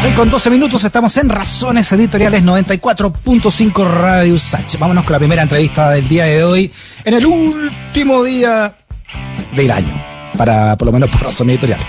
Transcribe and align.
6 0.00 0.14
con 0.14 0.30
12 0.30 0.50
minutos, 0.50 0.84
estamos 0.84 1.16
en 1.16 1.28
Razones 1.28 1.90
Editoriales 1.90 2.44
94.5 2.44 3.90
Radio 3.90 4.38
Sach. 4.38 4.78
Vámonos 4.78 5.04
con 5.04 5.12
la 5.12 5.18
primera 5.18 5.42
entrevista 5.42 5.90
del 5.90 6.06
día 6.06 6.24
de 6.24 6.44
hoy, 6.44 6.70
en 7.04 7.14
el 7.14 7.26
último 7.26 8.22
día 8.22 8.76
del 9.56 9.70
año, 9.72 10.00
para 10.36 10.78
por 10.78 10.86
lo 10.86 10.92
menos 10.92 11.10
por 11.10 11.22
razón 11.22 11.50
editorial. 11.50 11.80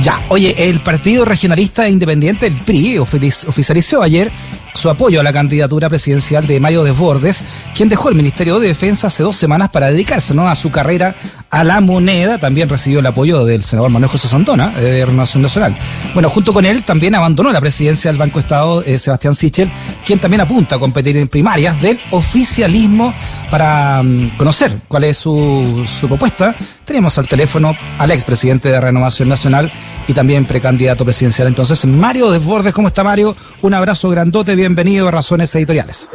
Ya, 0.00 0.24
oye, 0.30 0.54
el 0.56 0.80
Partido 0.80 1.26
Regionalista 1.26 1.86
Independiente, 1.86 2.46
el 2.46 2.56
PRI, 2.56 2.96
oficializó 2.98 4.02
ayer 4.02 4.32
su 4.74 4.90
apoyo 4.90 5.20
a 5.20 5.22
la 5.22 5.32
candidatura 5.32 5.88
presidencial 5.88 6.46
de 6.46 6.60
Mario 6.60 6.84
Desbordes, 6.84 7.44
quien 7.74 7.88
dejó 7.88 8.08
el 8.08 8.16
Ministerio 8.16 8.58
de 8.58 8.68
Defensa 8.68 9.06
hace 9.06 9.22
dos 9.22 9.36
semanas 9.36 9.70
para 9.70 9.90
dedicarse 9.90 10.34
¿no? 10.34 10.48
a 10.48 10.56
su 10.56 10.70
carrera 10.70 11.14
a 11.50 11.64
la 11.64 11.80
moneda. 11.80 12.38
También 12.38 12.68
recibió 12.68 12.98
el 12.98 13.06
apoyo 13.06 13.44
del 13.44 13.62
senador 13.62 13.90
Manuel 13.90 14.10
José 14.10 14.28
Santona, 14.28 14.70
de 14.70 15.06
Renovación 15.06 15.42
Nacional. 15.42 15.78
Bueno, 16.12 16.28
junto 16.28 16.52
con 16.52 16.66
él 16.66 16.82
también 16.82 17.14
abandonó 17.14 17.52
la 17.52 17.60
presidencia 17.60 18.10
del 18.10 18.18
Banco 18.18 18.40
Estado 18.40 18.82
eh, 18.82 18.98
Sebastián 18.98 19.34
Sichel, 19.34 19.70
quien 20.04 20.18
también 20.18 20.40
apunta 20.40 20.76
a 20.76 20.78
competir 20.78 21.16
en 21.16 21.28
primarias 21.28 21.80
del 21.80 22.00
oficialismo 22.10 23.14
para 23.50 24.02
mm, 24.02 24.36
conocer 24.36 24.80
cuál 24.88 25.04
es 25.04 25.16
su, 25.16 25.84
su 26.00 26.08
propuesta. 26.08 26.54
Tenemos 26.84 27.16
al 27.18 27.28
teléfono 27.28 27.76
al 27.98 28.10
expresidente 28.10 28.68
de 28.68 28.80
Renovación 28.80 29.28
Nacional 29.28 29.72
y 30.06 30.12
también 30.12 30.44
precandidato 30.44 31.04
presidencial. 31.04 31.48
Entonces, 31.48 31.86
Mario 31.86 32.30
Desbordes, 32.30 32.74
¿cómo 32.74 32.88
está 32.88 33.04
Mario? 33.04 33.36
Un 33.62 33.74
abrazo 33.74 34.10
grandote, 34.10 34.54
bienvenido 34.64 35.08
a 35.08 35.10
Razones 35.10 35.54
Editoriales. 35.54 36.10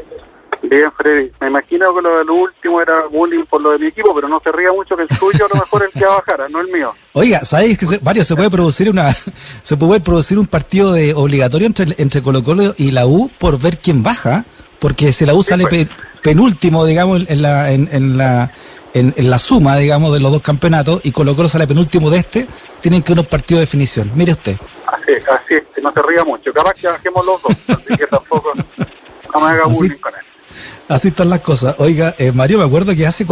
Bien, 0.64 0.92
Freddy. 0.98 1.32
Me 1.40 1.48
imagino 1.50 1.94
que 1.94 2.02
lo 2.02 2.18
del 2.18 2.30
último 2.32 2.82
era 2.82 3.06
bullying 3.12 3.46
por 3.46 3.62
lo 3.62 3.72
de 3.72 3.78
mi 3.78 3.88
equipo, 3.88 4.12
pero 4.16 4.28
no 4.28 4.40
se 4.40 4.52
ría 4.52 4.72
mucho 4.72 4.98
que 4.98 5.04
el 5.04 5.08
tuyo 5.08 5.46
a 5.46 5.50
lo 5.50 5.62
mejor 5.62 5.84
el 5.84 5.92
que 5.92 6.04
bajara, 6.04 6.50
no 6.50 6.60
el 6.60 6.68
mío. 6.70 6.92
Oiga, 7.14 7.42
¿sabéis 7.42 7.78
que 7.78 7.86
se, 7.86 8.00
Mario, 8.00 8.24
se 8.24 8.36
puede 8.36 8.50
producir 8.50 8.90
una 8.90 9.16
se 9.62 9.78
puede 9.78 10.02
producir 10.02 10.40
un 10.40 10.48
partido 10.48 10.94
de 10.94 11.14
obligatorio 11.14 11.68
entre, 11.68 11.94
entre 12.00 12.24
Colo 12.24 12.44
Colo 12.44 12.74
y 12.76 12.90
la 12.90 13.06
U 13.06 13.30
por 13.38 13.60
ver 13.60 13.78
quién 13.78 14.02
baja? 14.02 14.46
Porque 14.80 15.12
si 15.12 15.28
la 15.28 15.36
U 15.36 15.44
sale 15.44 15.66
pues. 15.68 15.88
penúltimo, 16.24 16.86
digamos, 16.86 17.30
en 17.30 17.42
la, 17.44 17.72
en, 17.72 18.18
la 18.18 18.52
en, 18.94 19.14
la 19.30 19.40
suma, 19.40 19.78
digamos, 19.78 20.14
de 20.14 20.20
los 20.20 20.32
dos 20.32 20.42
campeonatos 20.42 21.02
y 21.04 21.12
Colo 21.12 21.36
Colo 21.36 21.50
sale 21.50 21.68
penúltimo 21.68 22.10
de 22.10 22.20
este, 22.20 22.48
tienen 22.82 23.02
que 23.02 23.14
unos 23.14 23.28
partidos 23.28 23.60
de 23.60 23.66
definición. 23.66 24.12
Mire 24.16 24.34
usted. 24.34 24.58
Así, 24.88 25.12
así 25.32 25.56
es, 25.56 25.84
no 25.84 25.92
se 25.92 26.02
ría 26.02 26.24
mucho. 26.24 26.52
Capaz 26.54 26.74
que 26.74 26.88
bajemos 26.88 27.26
los 27.26 27.42
dos, 27.42 27.58
así 27.70 27.98
que 27.98 28.08
tampoco 28.08 28.54
no 28.56 29.40
me 29.42 29.48
haga 29.48 29.66
bullying 29.66 29.98
con 29.98 30.14
él. 30.14 30.22
Así 30.88 31.10
están 31.10 31.30
las 31.30 31.42
cosas. 31.42 31.76
Oiga, 31.78 32.16
eh, 32.18 32.32
Mario, 32.32 32.58
me 32.58 32.64
acuerdo 32.64 32.96
que 32.96 33.06
hace 33.06 33.26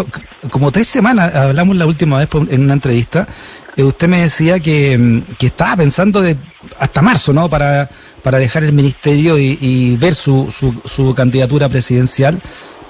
como 0.52 0.72
tres 0.72 0.88
semanas, 0.88 1.34
hablamos 1.34 1.76
la 1.76 1.88
última 1.88 2.20
vez 2.20 2.30
en 2.50 2.62
una 2.62 2.74
entrevista, 2.74 3.28
eh, 3.76 3.84
usted 3.84 4.08
me 4.08 4.22
decía 4.22 4.60
que, 4.60 4.96
mm, 4.96 5.22
que, 5.40 5.48
estaba 5.48 5.78
pensando 5.78 6.22
de 6.22 6.38
hasta 6.78 7.02
marzo, 7.02 7.34
¿no? 7.34 7.50
Para, 7.50 7.90
para 8.22 8.38
dejar 8.38 8.64
el 8.64 8.74
ministerio 8.74 9.40
y, 9.40 9.98
ver 9.98 10.14
su, 10.14 10.52
su, 10.52 10.82
su, 10.86 11.16
candidatura 11.16 11.68
presidencial. 11.68 12.40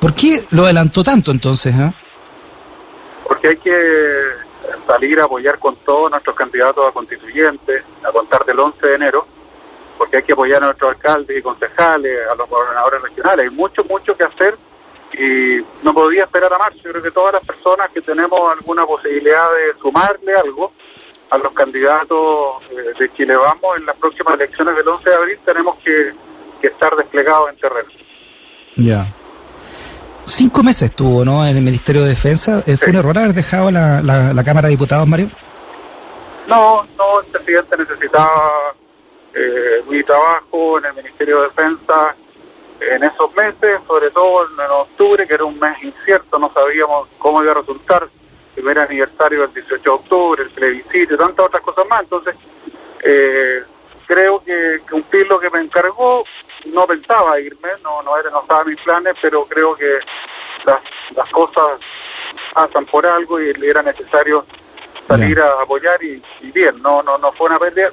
¿Por 0.02 0.14
qué 0.14 0.44
lo 0.50 0.66
adelantó 0.66 1.02
tanto 1.02 1.31
entonces? 1.31 1.74
Eh? 1.74 1.94
Porque 3.28 3.50
hay 3.50 3.58
que 3.58 4.22
salir 4.86 5.20
a 5.20 5.25
apoyar 5.25 5.59
con 5.59 5.75
todos 5.78 6.09
nuestros 6.11 6.36
candidatos 6.36 6.88
a 6.88 6.92
constituyentes 6.92 7.84
a 8.03 8.11
contar 8.11 8.45
del 8.45 8.59
11 8.59 8.88
de 8.88 8.95
enero 8.95 9.28
porque 9.97 10.17
hay 10.17 10.23
que 10.23 10.34
apoyar 10.34 10.64
a 10.64 10.67
nuestros 10.67 10.92
alcaldes 10.92 11.38
y 11.38 11.42
concejales, 11.42 12.28
a 12.28 12.36
los 12.36 12.50
gobernadores 12.50 13.02
regionales. 13.02 13.50
Hay 13.50 13.56
mucho, 13.56 13.84
mucho 13.86 14.16
que 14.16 14.23
hacer 14.23 14.56
y 15.14 15.64
no 15.84 15.94
podía 15.94 16.23
esperar 16.23 16.53
a 16.53 16.58
marzo. 16.58 16.80
Yo 16.84 16.92
creo 16.92 17.03
que 17.03 17.11
todas 17.11 17.34
las 17.34 17.45
personas 17.45 17.89
que 17.92 18.02
tenemos 18.02 18.39
alguna 18.52 18.86
posibilidad 18.86 19.50
de 19.52 19.80
sumarle 19.81 20.34
algo 20.36 20.72
a 21.30 21.38
los 21.38 21.52
candidatos 21.53 22.64
eh, 22.72 22.94
de 22.97 23.14
Chile 23.14 23.36
Vamos 23.36 23.78
en 23.78 23.86
las 23.86 23.97
próximas 23.97 24.36
elecciones 24.36 24.75
del 24.78 24.88
11 24.88 25.09
de 25.09 25.16
abril 25.16 25.39
tenemos 25.44 25.78
que, 25.80 26.14
estar 26.62 26.95
desplegados 26.95 27.50
en 27.50 27.58
terreno. 27.58 27.89
Ya. 28.75 29.08
Cinco 30.38 30.62
meses 30.62 30.92
estuvo, 30.92 31.26
¿no? 31.26 31.44
En 31.48 31.58
el 31.58 31.64
Ministerio 31.64 32.03
de 32.03 32.09
Defensa. 32.09 32.62
Eh, 32.68 32.78
¿Fue 32.78 32.90
un 32.90 32.98
error 32.98 33.18
haber 33.18 33.34
dejado 33.34 33.72
la, 33.72 34.03
la, 34.03 34.36
la 34.36 34.44
Cámara 34.44 34.68
de 34.68 34.74
Diputados, 34.74 35.08
Mario? 35.08 35.31
No, 36.48 36.84
no, 36.96 37.22
el 37.22 37.25
presidente 37.31 37.75
necesitaba 37.75 38.76
eh, 39.34 39.84
mi 39.90 40.03
trabajo 40.03 40.78
en 40.78 40.86
el 40.86 40.94
Ministerio 40.94 41.38
de 41.42 41.47
Defensa 41.47 42.16
en 42.80 43.03
esos 43.03 43.36
meses, 43.36 43.80
sobre 43.88 44.12
todo 44.12 44.46
en, 44.46 44.72
octubre, 44.80 45.26
que 45.26 45.34
era 45.34 45.44
un 45.44 45.58
mes 45.58 45.81
incierto, 45.81 46.38
no 46.38 46.53
sabíamos 46.53 47.08
cómo 47.18 47.42
iba 47.42 47.53
a 47.53 47.56
resultar, 47.56 48.03
el 48.03 48.53
primer 48.53 48.78
aniversario 48.78 49.42
del 49.42 49.53
18 49.56 49.81
de 49.81 49.90
octubre, 49.90 50.44
el 50.44 50.52
plebiscito 50.52 51.16
y 51.16 51.18
tantas 51.18 51.47
otras 51.47 51.64
cosas 51.64 51.88
más. 51.90 52.03
Entonces, 52.03 52.36
eh, 53.03 53.64
creo 54.07 54.41
que 54.44 54.79
cumplir 54.90 55.28
lo 55.28 55.40
que 55.40 55.50
me 55.50 55.62
encargó, 55.62 56.23
no 56.66 56.88
pensaba 56.88 57.40
irme, 57.40 57.69
no 57.84 58.01
no 58.01 58.18
era 58.18 58.29
no 58.29 58.41
estaba 58.41 58.62
en 58.62 58.69
mis 58.69 58.81
planes, 58.81 59.16
pero 59.22 59.45
creo 59.45 59.75
que 59.75 60.00
las, 60.66 60.81
las 61.16 61.29
cosas 61.29 61.79
pasan 62.53 62.85
por 62.85 63.06
algo 63.06 63.40
y 63.40 63.53
era 63.63 63.84
necesario 63.84 64.46
salir 65.07 65.40
a 65.40 65.62
apoyar 65.62 66.01
y, 66.03 66.22
bien, 66.51 66.81
no 66.81 67.03
no 67.03 67.17
no 67.17 67.31
fue 67.34 67.47
una 67.47 67.59
pérdida. 67.59 67.91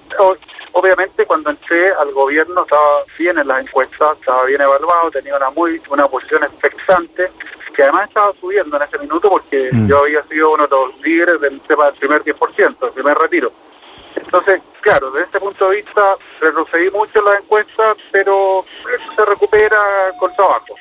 Obviamente 0.73 1.25
cuando 1.27 1.51
entré 1.51 1.93
al 1.93 2.13
gobierno 2.13 2.63
estaba 2.63 3.05
bien 3.19 3.39
en 3.39 3.47
las 3.47 3.63
encuestas, 3.63 4.19
estaba 4.19 4.45
bien 4.45 4.61
evaluado, 4.61 5.11
tenía 5.11 5.37
una 5.37 5.51
muy 5.51 5.81
una 5.91 6.09
posición 6.09 6.43
expectante, 6.45 7.31
que 7.75 7.83
además 7.83 8.09
estaba 8.09 8.33
subiendo 8.41 8.77
en 8.77 8.83
ese 8.83 8.99
minuto 8.99 9.29
porque 9.29 9.69
mm. 9.73 9.89
yo 9.89 10.01
había 10.01 10.23
sido 10.25 10.53
uno 10.53 10.67
de 10.67 10.77
los 10.77 11.01
líderes 11.01 11.41
del 11.41 11.61
tema 11.63 11.87
del 11.87 11.95
primer 11.95 12.25
10%, 12.25 12.77
el 12.87 12.93
primer 12.93 13.19
retiro. 13.19 13.53
Entonces, 14.17 14.63
claro, 14.85 15.11
desde 15.11 15.27
este 15.27 15.41
punto 15.41 15.71
de 15.71 15.77
vista 15.77 16.03
retrocedí 16.41 16.91
mucho 16.91 17.19
en 17.19 17.25
las 17.25 17.43
encuestas, 17.43 17.97
pero 18.13 18.65
eso 18.95 19.13
se 19.17 19.25
recupera 19.25 19.79
con 20.21 20.33
trabajo. 20.35 20.75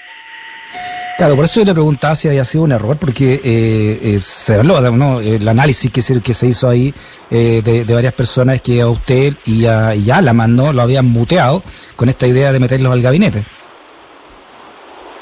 Claro, 1.18 1.36
por 1.36 1.46
eso 1.46 1.62
yo 1.62 1.68
le 1.68 1.74
preguntaba 1.74 2.16
si 2.16 2.28
había 2.28 2.44
sido 2.44 2.66
un 2.66 2.72
error, 2.74 2.98
porque 3.00 3.36
eh, 3.36 4.00
eh 4.04 4.20
se 4.20 4.56
habló, 4.56 4.82
¿no? 4.92 5.20
el 5.20 5.48
análisis 5.48 5.92
que 5.92 6.02
se, 6.02 6.22
que 6.22 6.34
se 6.34 6.48
hizo 6.48 6.68
ahí 6.68 6.94
eh, 7.32 7.62
de, 7.64 7.94
varias 7.94 8.14
personas 8.14 8.62
que 8.62 8.82
a 8.82 8.88
usted 8.88 9.34
y 9.46 9.66
a, 9.66 9.96
y 9.96 10.10
a 10.12 10.18
Alaman, 10.18 10.56
¿no? 10.56 10.74
Lo 10.74 10.82
habían 10.82 11.06
muteado 11.06 11.64
con 11.96 12.10
esta 12.10 12.28
idea 12.28 12.52
de 12.52 12.60
meterlos 12.60 12.92
al 12.92 13.02
gabinete. 13.02 13.46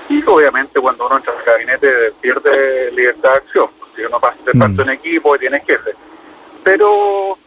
Y 0.09 0.23
obviamente 0.25 0.79
cuando 0.79 1.05
uno 1.05 1.17
entra 1.17 1.33
al 1.37 1.45
gabinete 1.45 1.87
pierde 2.19 2.91
libertad 2.93 3.29
de 3.29 3.37
acción, 3.37 3.67
porque 3.79 4.07
uno 4.07 4.19
pasa 4.19 4.37
de 4.45 4.59
parte 4.59 4.75
de 4.75 4.81
un 4.83 4.89
equipo 4.89 5.35
y 5.35 5.39
tiene 5.39 5.59
jefe. 5.59 5.91
Pero 6.63 7.37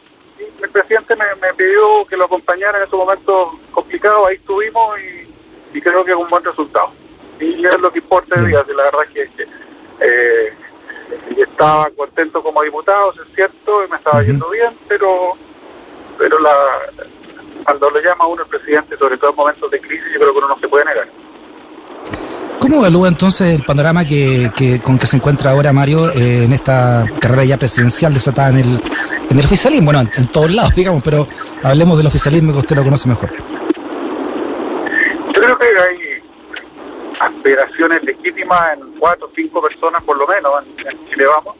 el 0.62 0.70
presidente 0.70 1.16
me, 1.16 1.24
me, 1.40 1.54
pidió 1.54 2.04
que 2.08 2.16
lo 2.16 2.24
acompañara 2.24 2.78
en 2.78 2.84
ese 2.84 2.96
momento 2.96 3.58
complicado, 3.72 4.26
ahí 4.26 4.36
estuvimos 4.36 4.98
y, 5.00 5.78
y 5.78 5.80
creo 5.80 6.04
que 6.04 6.12
es 6.12 6.16
un 6.16 6.28
buen 6.28 6.44
resultado 6.44 6.90
y 7.40 7.66
es 7.66 7.80
lo 7.80 7.92
que 7.92 7.98
importa 7.98 8.40
de 8.40 8.48
día. 8.48 8.64
La 8.76 8.84
verdad 8.84 9.00
es 9.14 9.30
que 9.30 9.46
eh, 10.00 10.52
estaba 11.36 11.90
contento 11.96 12.42
como 12.42 12.62
diputado, 12.62 13.12
es 13.12 13.34
cierto, 13.34 13.84
y 13.84 13.90
me 13.90 13.96
estaba 13.96 14.22
yendo 14.22 14.48
bien, 14.50 14.70
pero 14.88 15.32
pero 16.18 16.38
la 16.38 16.54
cuando 17.64 17.90
le 17.90 18.02
llama 18.02 18.26
uno 18.26 18.42
el 18.42 18.48
presidente, 18.48 18.96
sobre 18.96 19.16
todo 19.16 19.30
en 19.30 19.36
momentos 19.36 19.70
de 19.70 19.80
crisis, 19.80 20.06
yo 20.12 20.20
creo 20.20 20.32
que 20.32 20.38
uno 20.38 20.48
no 20.48 20.58
se 20.58 20.68
puede 20.68 20.84
negar. 20.84 21.08
¿Cómo 22.60 22.76
evalúa 22.76 23.08
entonces 23.08 23.54
el 23.54 23.62
panorama 23.62 24.04
que, 24.06 24.50
que, 24.56 24.80
con 24.80 24.98
que 24.98 25.06
se 25.06 25.16
encuentra 25.16 25.50
ahora 25.50 25.72
Mario 25.72 26.10
eh, 26.10 26.44
en 26.44 26.52
esta 26.52 27.04
carrera 27.20 27.44
ya 27.44 27.58
presidencial 27.58 28.14
desatada 28.14 28.50
en 28.50 28.56
el, 28.56 28.80
en 29.34 29.40
el 29.40 29.46
oficialismo? 29.46 29.86
Bueno, 29.86 30.08
en, 30.16 30.28
todos 30.28 30.50
lados, 30.50 30.74
digamos, 30.76 31.02
pero 31.02 31.26
hablemos 31.62 31.98
del 31.98 32.06
oficialismo 32.06 32.52
que 32.52 32.58
usted 32.60 32.76
lo 32.76 32.84
conoce 32.84 33.08
mejor. 33.08 33.30
Yo 35.34 35.42
creo 35.42 35.58
que 35.58 35.64
hay 35.66 36.22
aspiraciones 37.18 38.02
legítimas 38.04 38.78
en 38.78 38.98
cuatro 38.98 39.26
o 39.26 39.30
cinco 39.34 39.60
personas 39.60 40.02
por 40.04 40.16
lo 40.16 40.26
menos 40.26 40.52
en, 40.86 41.06
Chile 41.08 41.26
Vamos. 41.26 41.56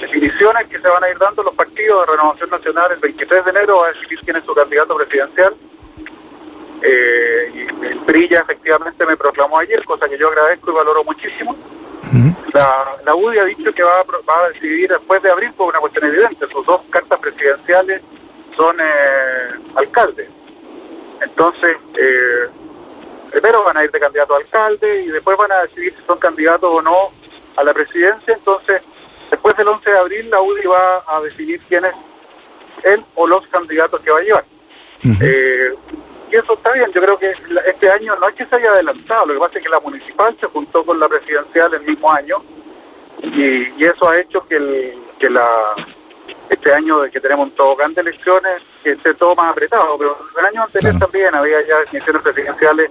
Definiciones 0.00 0.68
que 0.68 0.80
se 0.80 0.88
van 0.88 1.02
a 1.04 1.10
ir 1.10 1.18
dando 1.18 1.42
los 1.42 1.54
partidos 1.54 2.06
de 2.06 2.12
Renovación 2.12 2.50
Nacional 2.50 2.92
el 2.92 2.98
23 3.00 3.44
de 3.44 3.50
enero 3.50 3.84
a 3.84 3.88
decidir 3.88 4.18
quién 4.24 4.36
es 4.36 4.44
su 4.44 4.54
candidato 4.54 4.96
presidencial. 4.96 5.54
Eh, 6.82 7.52
y 7.54 7.86
el 7.86 8.32
efectivamente 8.32 9.06
me 9.06 9.16
proclamó 9.16 9.58
ayer, 9.58 9.84
cosa 9.84 10.08
que 10.08 10.18
yo 10.18 10.28
agradezco 10.28 10.72
y 10.72 10.74
valoro 10.74 11.04
muchísimo. 11.04 11.56
La, 12.52 12.96
la 13.04 13.14
UDI 13.14 13.38
ha 13.38 13.44
dicho 13.44 13.72
que 13.72 13.82
va 13.82 14.00
a, 14.00 14.02
va 14.02 14.44
a 14.44 14.48
decidir 14.50 14.88
después 14.88 15.22
de 15.22 15.30
abril 15.30 15.52
por 15.52 15.68
una 15.68 15.80
cuestión 15.80 16.06
evidente. 16.06 16.46
Sus 16.48 16.66
dos 16.66 16.82
cartas 16.90 17.18
presidenciales 17.20 18.02
son 18.56 18.76
eh, 18.80 19.60
alcaldes. 19.74 20.28
Entonces, 21.22 21.76
eh, 21.94 22.48
primero 23.30 23.64
van 23.64 23.76
a 23.76 23.84
ir 23.84 23.90
de 23.90 24.00
candidato 24.00 24.34
a 24.34 24.38
alcalde 24.38 25.02
y 25.02 25.08
después 25.08 25.38
van 25.38 25.52
a 25.52 25.62
decidir 25.62 25.94
si 25.98 26.04
son 26.04 26.18
candidatos 26.18 26.70
o 26.70 26.82
no 26.82 27.10
a 27.56 27.64
la 27.64 27.72
presidencia. 27.72 28.34
Entonces, 28.34 28.82
después 29.30 29.56
del 29.56 29.68
11 29.68 29.90
de 29.90 29.98
abril, 29.98 30.30
la 30.30 30.42
UDI 30.42 30.66
va 30.66 31.04
a 31.06 31.20
decidir 31.22 31.60
quién 31.68 31.84
es 31.84 31.94
él 32.84 33.04
o 33.14 33.26
los 33.26 33.46
candidatos 33.48 34.00
que 34.00 34.10
va 34.10 34.18
a 34.18 34.22
llevar. 34.22 34.44
Eh, 35.20 35.74
y 36.32 36.36
eso 36.36 36.54
está 36.54 36.72
bien, 36.72 36.90
yo 36.92 37.00
creo 37.02 37.18
que 37.18 37.34
este 37.66 37.90
año 37.90 38.16
no 38.16 38.26
es 38.26 38.34
que 38.34 38.46
se 38.46 38.56
haya 38.56 38.70
adelantado, 38.70 39.26
lo 39.26 39.34
que 39.34 39.40
pasa 39.40 39.58
es 39.58 39.64
que 39.64 39.68
la 39.68 39.80
municipal 39.80 40.34
se 40.40 40.46
juntó 40.46 40.82
con 40.82 40.98
la 40.98 41.06
presidencial 41.06 41.74
el 41.74 41.82
mismo 41.82 42.10
año 42.10 42.42
y, 43.22 43.84
eso 43.84 44.08
ha 44.08 44.18
hecho 44.18 44.46
que, 44.46 44.56
el, 44.56 44.94
que 45.18 45.28
la 45.28 45.46
este 46.48 46.72
año 46.72 47.00
de 47.00 47.10
que 47.10 47.20
tenemos 47.20 47.48
un 47.48 47.54
tobogán 47.54 47.92
de 47.92 48.00
elecciones 48.00 48.62
que 48.82 48.92
esté 48.92 49.12
todo 49.14 49.34
más 49.34 49.50
apretado, 49.50 49.98
pero 49.98 50.16
el 50.38 50.46
año 50.46 50.62
anterior 50.62 50.98
también 50.98 51.34
había 51.34 51.60
ya 51.66 51.80
definiciones 51.80 52.22
presidenciales 52.22 52.90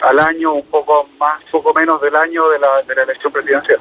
al 0.00 0.18
año, 0.18 0.54
un 0.54 0.66
poco 0.66 1.06
más, 1.18 1.42
poco 1.50 1.74
menos 1.74 2.00
del 2.00 2.16
año 2.16 2.48
de 2.48 2.58
la, 2.60 2.82
de 2.82 2.94
la 2.94 3.02
elección 3.02 3.30
presidencial. 3.30 3.78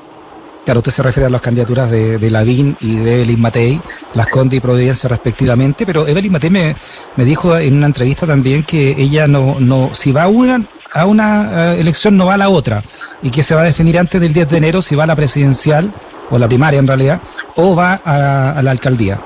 Claro, 0.65 0.79
usted 0.79 0.91
se 0.91 1.03
refiere 1.03 1.27
a 1.27 1.29
las 1.29 1.41
candidaturas 1.41 1.89
de, 1.89 2.29
Lavín 2.29 2.77
y 2.79 2.97
de 2.97 3.15
Evelyn 3.15 3.41
Matei, 3.41 3.81
Las 4.13 4.27
Conde 4.27 4.57
y 4.57 4.59
Providencia 4.59 5.09
respectivamente, 5.09 5.85
pero 5.85 6.05
Evelyn 6.05 6.31
Matei 6.31 6.49
me, 6.49 6.75
me 7.15 7.25
dijo 7.25 7.57
en 7.57 7.77
una 7.77 7.87
entrevista 7.87 8.27
también 8.27 8.63
que 8.63 8.91
ella 8.91 9.27
no, 9.27 9.59
no, 9.59 9.89
si 9.93 10.11
va 10.11 10.23
a 10.23 10.27
una, 10.27 10.61
a 10.93 11.05
una 11.05 11.73
eh, 11.73 11.79
elección 11.79 12.17
no 12.17 12.25
va 12.25 12.35
a 12.35 12.37
la 12.37 12.49
otra 12.49 12.83
y 13.21 13.31
que 13.31 13.43
se 13.43 13.55
va 13.55 13.61
a 13.61 13.65
definir 13.65 13.97
antes 13.97 14.19
del 14.19 14.33
10 14.33 14.49
de 14.49 14.57
enero 14.57 14.81
si 14.81 14.95
va 14.95 15.05
a 15.05 15.07
la 15.07 15.15
presidencial 15.15 15.91
o 16.29 16.37
la 16.37 16.47
primaria 16.47 16.79
en 16.79 16.87
realidad 16.87 17.21
o 17.55 17.75
va 17.75 17.99
a, 18.03 18.61
la 18.61 18.71
alcaldía. 18.71 19.19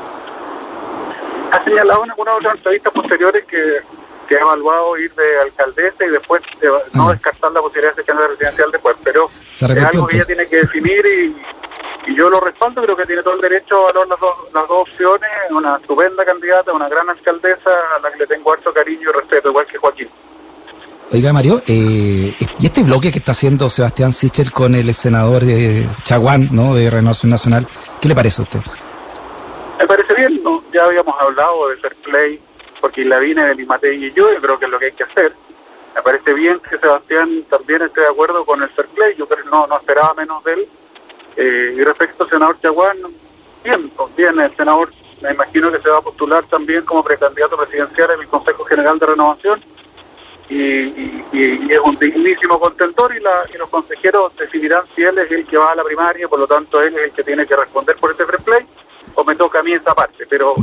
Ha 1.51 1.63
señalado 1.63 2.03
en 2.03 2.11
algunas 2.11 2.35
otras 2.37 2.55
entrevistas 2.55 2.93
posteriores 2.93 3.45
que, 3.45 3.57
que 4.27 4.35
ha 4.35 4.41
evaluado 4.41 4.97
ir 4.97 5.13
de 5.13 5.39
alcaldesa 5.41 6.05
y 6.05 6.09
después 6.09 6.41
no 6.93 7.09
ah. 7.09 7.11
descartar 7.11 7.51
la 7.51 7.61
posibilidad 7.61 7.91
de 7.91 7.95
ser 7.95 8.05
candidata 8.05 8.35
presidencial 8.35 8.71
después, 8.71 8.95
pero 9.03 9.29
es 9.53 9.63
algo 9.63 10.07
que 10.07 10.17
ella 10.17 10.25
tiene 10.25 10.47
que 10.47 10.55
definir 10.57 11.05
y, 11.05 12.11
y 12.11 12.15
yo 12.15 12.29
lo 12.29 12.39
respaldo, 12.39 12.81
creo 12.83 12.95
que 12.95 13.05
tiene 13.05 13.23
todo 13.23 13.35
el 13.35 13.41
derecho 13.41 13.77
a 13.77 13.83
valorar 13.85 14.07
las 14.09 14.19
dos, 14.19 14.35
las 14.53 14.67
dos 14.67 14.89
opciones, 14.89 15.29
una 15.51 15.75
estupenda 15.77 16.25
candidata, 16.25 16.73
una 16.73 16.89
gran 16.89 17.09
alcaldesa 17.09 17.71
a 17.95 17.99
la 17.99 18.11
que 18.11 18.19
le 18.19 18.27
tengo 18.27 18.53
harto 18.53 18.73
cariño 18.73 19.09
y 19.09 19.13
respeto, 19.13 19.49
igual 19.49 19.65
que 19.65 19.77
Joaquín. 19.77 20.09
Oiga, 21.11 21.31
Mario, 21.31 21.61
eh, 21.67 22.33
y 22.37 22.65
este 22.65 22.83
bloque 22.83 23.11
que 23.11 23.19
está 23.19 23.33
haciendo 23.33 23.69
Sebastián 23.69 24.11
Sichel 24.11 24.51
con 24.51 24.73
el 24.73 24.91
senador 24.95 25.43
de 25.43 25.87
Chaguán, 26.01 26.49
¿no? 26.51 26.73
De 26.73 26.89
Renovación 26.89 27.29
Nacional, 27.29 27.67
¿qué 28.01 28.07
le 28.07 28.15
parece 28.15 28.41
a 28.41 28.45
usted? 28.45 28.59
Me 29.77 29.85
parece 29.85 30.13
bien, 30.15 30.41
¿no? 30.43 30.63
ya 30.73 30.85
habíamos 30.85 31.15
hablado 31.19 31.69
de 31.69 31.77
fair 31.77 31.95
play, 32.03 32.41
porque 32.83 33.05
la 33.05 33.17
vine 33.17 33.45
de 33.45 33.55
Limatei 33.55 33.95
y 33.95 34.11
yo, 34.11 34.29
yo 34.29 34.41
creo 34.41 34.59
que 34.59 34.65
es 34.65 34.71
lo 34.71 34.77
que 34.77 34.87
hay 34.87 34.91
que 34.91 35.05
hacer. 35.05 35.31
Me 35.95 36.01
parece 36.01 36.33
bien 36.33 36.59
que 36.59 36.77
Sebastián 36.77 37.45
también 37.49 37.81
esté 37.81 38.01
de 38.01 38.07
acuerdo 38.07 38.43
con 38.43 38.61
el 38.61 38.67
fair 38.71 38.89
play, 38.89 39.15
yo 39.15 39.25
creo 39.25 39.45
no, 39.45 39.65
no 39.67 39.77
esperaba 39.77 40.13
menos 40.15 40.43
de 40.43 40.51
él. 40.51 40.67
Eh, 41.37 41.75
y 41.77 41.83
respecto 41.85 42.25
al 42.25 42.29
senador 42.29 42.59
Chaguán, 42.59 42.97
bien, 43.63 43.89
bien, 44.17 44.37
el 44.37 44.53
senador 44.57 44.91
me 45.21 45.31
imagino 45.31 45.71
que 45.71 45.79
se 45.79 45.89
va 45.89 45.99
a 45.99 46.01
postular 46.01 46.43
también 46.49 46.83
como 46.83 47.05
precandidato 47.05 47.55
presidencial 47.55 48.11
en 48.11 48.19
el 48.19 48.27
Consejo 48.27 48.65
General 48.65 48.99
de 48.99 49.05
Renovación 49.05 49.63
y, 50.49 50.83
es 51.31 51.79
un 51.85 51.95
dignísimo 51.97 52.59
contentor 52.59 53.15
y, 53.15 53.21
la, 53.21 53.45
y 53.53 53.57
los 53.57 53.69
consejeros 53.69 54.35
decidirán 54.35 54.83
si 54.93 55.03
él 55.03 55.17
es 55.19 55.31
el 55.31 55.45
que 55.45 55.55
va 55.55 55.71
a 55.71 55.75
la 55.75 55.85
primaria, 55.85 56.27
por 56.27 56.37
lo 56.37 56.47
tanto 56.47 56.81
él 56.81 56.93
es 56.97 57.03
el 57.05 57.11
que 57.11 57.23
tiene 57.23 57.45
que 57.45 57.55
responder 57.55 57.95
por 57.95 58.11
ese 58.11 58.25
free 58.25 58.43
play 58.43 58.65
o 59.15 59.23
me 59.23 59.35
toca 59.37 59.59
a 59.59 59.63
mí 59.63 59.71
esa 59.71 59.95
parte, 59.95 60.25
pero 60.29 60.55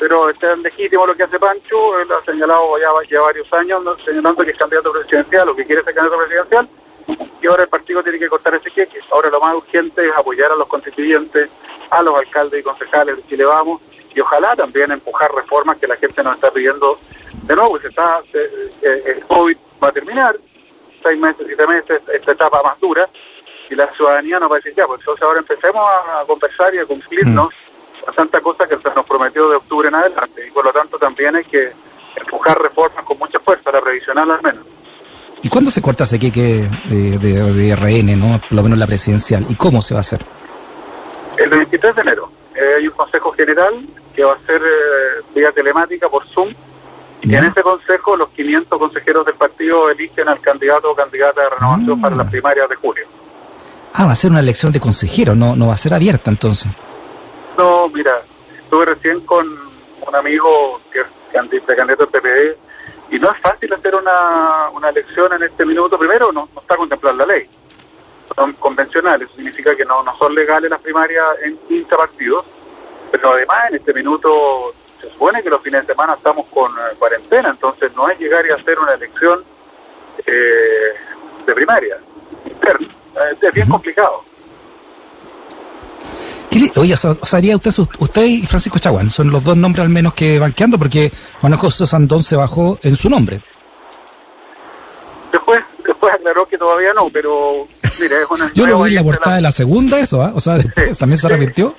pero 0.00 0.30
está 0.30 0.56
legítimo 0.56 1.06
lo 1.06 1.14
que 1.14 1.24
hace 1.24 1.38
Pancho, 1.38 2.00
él 2.00 2.08
ha 2.10 2.24
señalado 2.24 2.78
ya, 2.78 2.88
ya 3.08 3.20
varios 3.20 3.52
años 3.52 3.82
señalando 4.02 4.42
que 4.42 4.50
es 4.50 4.56
candidato 4.56 4.90
presidencial 4.92 5.50
o 5.50 5.54
que 5.54 5.66
quiere 5.66 5.82
ser 5.82 5.94
candidato 5.94 6.22
presidencial 6.22 6.68
y 7.42 7.46
ahora 7.46 7.64
el 7.64 7.68
partido 7.68 8.02
tiene 8.02 8.18
que 8.18 8.28
cortar 8.28 8.54
ese 8.54 8.70
queque. 8.70 9.00
Ahora 9.10 9.28
lo 9.28 9.40
más 9.40 9.54
urgente 9.56 10.06
es 10.06 10.16
apoyar 10.16 10.52
a 10.52 10.56
los 10.56 10.68
constituyentes, 10.68 11.50
a 11.90 12.02
los 12.02 12.16
alcaldes 12.16 12.60
y 12.60 12.62
concejales 12.62 13.16
de 13.16 13.26
Chile 13.26 13.44
Vamos 13.44 13.82
y 14.14 14.20
ojalá 14.20 14.56
también 14.56 14.90
empujar 14.90 15.30
reformas 15.34 15.76
que 15.76 15.86
la 15.86 15.96
gente 15.96 16.22
nos 16.22 16.34
está 16.34 16.50
pidiendo 16.50 16.96
de 17.42 17.56
nuevo, 17.56 17.78
se 17.78 17.88
está, 17.88 18.22
el 18.82 19.24
COVID 19.26 19.56
va 19.84 19.88
a 19.88 19.92
terminar, 19.92 20.36
seis 21.02 21.18
meses, 21.18 21.44
siete 21.46 21.66
meses, 21.66 22.00
esta 22.12 22.32
etapa 22.32 22.62
más 22.62 22.80
dura, 22.80 23.06
y 23.68 23.74
la 23.74 23.86
ciudadanía 23.92 24.40
nos 24.40 24.50
va 24.50 24.56
a 24.56 24.58
decir, 24.58 24.74
ya, 24.74 24.86
pues 24.86 25.00
entonces 25.00 25.22
ahora 25.22 25.40
empecemos 25.40 25.84
a 25.84 26.24
conversar 26.26 26.74
y 26.74 26.78
a 26.78 26.86
cumplirnos 26.86 27.48
mm. 27.48 27.69
Tanta 28.14 28.40
cosa 28.40 28.66
que 28.66 28.76
se 28.76 28.94
nos 28.94 29.06
prometió 29.06 29.48
de 29.48 29.56
octubre 29.56 29.88
en 29.88 29.94
adelante, 29.94 30.46
y 30.46 30.50
por 30.50 30.64
lo 30.64 30.72
tanto 30.72 30.98
también 30.98 31.36
hay 31.36 31.44
que 31.44 31.72
empujar 32.16 32.60
reformas 32.60 33.04
con 33.04 33.18
mucha 33.18 33.38
fuerza, 33.40 33.70
la 33.72 33.80
previsional 33.80 34.30
al 34.30 34.42
menos. 34.42 34.64
¿Y 35.42 35.48
cuándo 35.48 35.70
se 35.70 35.80
corta 35.80 36.04
ese 36.04 36.18
queque 36.18 36.68
de, 36.90 37.18
de, 37.18 37.76
RN, 37.76 38.18
no? 38.18 38.40
por 38.40 38.52
lo 38.52 38.62
menos 38.62 38.78
la 38.78 38.86
presidencial? 38.86 39.46
¿Y 39.48 39.54
cómo 39.54 39.80
se 39.80 39.94
va 39.94 40.00
a 40.00 40.02
hacer? 40.02 40.20
El 41.38 41.48
23 41.48 41.96
de 41.96 42.02
enero. 42.02 42.30
Eh, 42.54 42.74
hay 42.78 42.88
un 42.88 42.94
consejo 42.94 43.32
general 43.32 43.86
que 44.14 44.22
va 44.22 44.34
a 44.34 44.38
ser 44.46 44.60
eh, 44.60 45.22
vía 45.34 45.50
telemática 45.52 46.08
por 46.08 46.26
Zoom, 46.28 46.52
y 47.22 47.34
en 47.34 47.44
ese 47.44 47.62
consejo 47.62 48.16
los 48.16 48.30
500 48.30 48.78
consejeros 48.78 49.26
del 49.26 49.34
partido 49.34 49.90
eligen 49.90 50.28
al 50.28 50.40
candidato 50.40 50.90
o 50.90 50.94
candidata 50.94 51.42
de 51.42 51.50
renovación 51.50 51.98
ah. 51.98 52.02
para 52.02 52.16
las 52.16 52.30
primarias 52.30 52.68
de 52.68 52.76
julio. 52.76 53.04
Ah, 53.92 54.06
va 54.06 54.12
a 54.12 54.16
ser 54.16 54.30
una 54.30 54.40
elección 54.40 54.72
de 54.72 54.80
consejeros, 54.80 55.36
no, 55.36 55.54
no 55.54 55.68
va 55.68 55.74
a 55.74 55.76
ser 55.76 55.92
abierta 55.92 56.30
entonces. 56.30 56.70
No, 57.56 57.88
mira, 57.88 58.22
estuve 58.56 58.84
recién 58.86 59.20
con 59.20 59.46
un 59.46 60.14
amigo 60.14 60.80
que 60.92 61.00
es 61.00 61.06
candidato 61.32 62.06
del 62.06 62.08
PPD 62.08 63.14
y 63.14 63.18
no 63.18 63.30
es 63.32 63.40
fácil 63.40 63.72
hacer 63.72 63.94
una, 63.94 64.70
una 64.70 64.88
elección 64.88 65.32
en 65.32 65.42
este 65.42 65.64
minuto. 65.64 65.98
Primero, 65.98 66.32
no, 66.32 66.48
no 66.54 66.60
está 66.60 66.76
contemplada 66.76 67.16
la 67.16 67.26
ley. 67.26 67.48
Son 68.34 68.52
convencionales, 68.54 69.28
eso 69.28 69.36
significa 69.36 69.74
que 69.74 69.84
no, 69.84 70.02
no 70.02 70.16
son 70.16 70.34
legales 70.34 70.70
las 70.70 70.80
primarias 70.80 71.26
en 71.42 71.56
15 71.68 71.96
partidos, 71.96 72.44
pero 73.10 73.32
además 73.32 73.70
en 73.70 73.76
este 73.76 73.92
minuto 73.92 74.72
se 75.00 75.10
supone 75.10 75.42
que 75.42 75.50
los 75.50 75.60
fines 75.62 75.86
de 75.86 75.92
semana 75.92 76.14
estamos 76.14 76.46
con 76.46 76.70
eh, 76.70 76.94
cuarentena, 76.98 77.50
entonces 77.50 77.92
no 77.96 78.08
es 78.08 78.18
llegar 78.20 78.46
y 78.46 78.50
hacer 78.50 78.78
una 78.78 78.94
elección 78.94 79.42
eh, 80.24 80.94
de 81.44 81.54
primaria, 81.54 81.98
interna. 82.44 82.86
Eh, 82.86 83.36
es 83.40 83.54
bien 83.54 83.68
complicado. 83.68 84.29
Oye, 86.76 86.94
o 86.94 86.96
sea, 86.96 87.14
haría 87.32 87.56
usted, 87.56 87.70
usted 87.98 88.22
y 88.22 88.46
Francisco 88.46 88.78
Chaguán, 88.78 89.10
son 89.10 89.30
los 89.30 89.42
dos 89.44 89.56
nombres 89.56 89.84
al 89.84 89.88
menos 89.90 90.14
que 90.14 90.38
van 90.38 90.52
quedando, 90.52 90.78
porque 90.78 91.12
Juan 91.40 91.56
José 91.56 91.86
Sandón 91.86 92.22
se 92.22 92.36
bajó 92.36 92.78
en 92.82 92.96
su 92.96 93.08
nombre. 93.08 93.40
Después, 95.32 95.64
después 95.86 96.14
aclaró 96.14 96.46
que 96.46 96.58
todavía 96.58 96.92
no, 96.92 97.08
pero 97.12 97.68
mire, 98.00 98.22
es 98.22 98.30
una 98.30 98.52
Yo 98.54 98.66
lo 98.66 98.82
vi 98.82 98.90
en 98.90 98.96
la 98.96 99.04
portada 99.04 99.36
de 99.36 99.42
la 99.42 99.52
segunda, 99.52 99.98
eso, 99.98 100.22
¿ah? 100.22 100.32
O 100.34 100.40
sea, 100.40 100.54
después 100.54 100.98
también 100.98 101.18
se 101.18 101.26
arrepintió. 101.26 101.74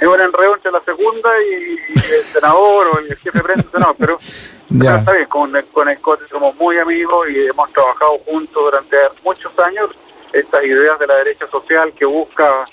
Es 0.00 0.08
un 0.08 0.18
enredo 0.18 0.54
entre 0.54 0.72
la 0.72 0.80
segunda 0.82 1.28
y, 1.42 1.76
el 1.94 2.24
senador 2.32 2.86
o 2.94 2.98
el 3.00 3.16
jefe 3.18 3.36
de 3.36 3.44
prensa, 3.44 3.78
no, 3.78 3.94
pero, 3.98 4.18
está 4.96 5.12
bien, 5.12 5.26
con, 5.28 5.52
con 5.72 5.88
el 5.90 6.00
Cote 6.00 6.24
somos 6.30 6.56
muy 6.56 6.78
amigos 6.78 7.28
y 7.28 7.48
hemos 7.48 7.70
trabajado 7.72 8.18
juntos 8.24 8.62
durante 8.64 8.96
muchos 9.22 9.52
años 9.58 9.90
estas 10.32 10.64
ideas 10.64 10.98
de 10.98 11.06
la 11.06 11.16
derecha 11.16 11.46
social 11.50 11.92
que 11.92 12.04
busca, 12.06 12.64